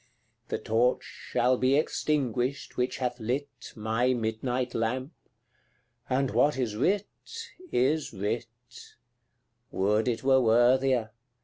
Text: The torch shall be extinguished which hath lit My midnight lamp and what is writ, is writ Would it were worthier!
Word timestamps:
The 0.47 0.57
torch 0.57 1.03
shall 1.03 1.59
be 1.59 1.75
extinguished 1.75 2.75
which 2.75 2.97
hath 2.97 3.19
lit 3.19 3.71
My 3.75 4.15
midnight 4.15 4.73
lamp 4.73 5.11
and 6.09 6.31
what 6.31 6.57
is 6.57 6.75
writ, 6.75 7.05
is 7.71 8.11
writ 8.11 8.47
Would 9.69 10.07
it 10.07 10.23
were 10.23 10.41
worthier! 10.41 11.11